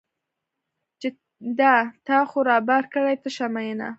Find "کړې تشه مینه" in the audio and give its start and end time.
2.93-3.89